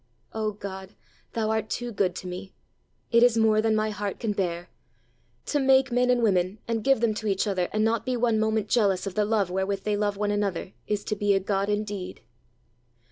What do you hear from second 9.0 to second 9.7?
of the love